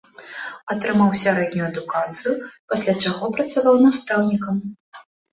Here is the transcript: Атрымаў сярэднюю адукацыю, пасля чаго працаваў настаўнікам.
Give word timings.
Атрымаў 0.75 1.09
сярэднюю 1.23 1.65
адукацыю, 1.71 2.33
пасля 2.71 2.95
чаго 3.03 3.29
працаваў 3.35 3.77
настаўнікам. 3.83 4.57